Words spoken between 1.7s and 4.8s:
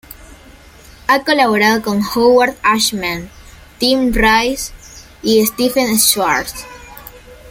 con Howard Ashman, Tim Rice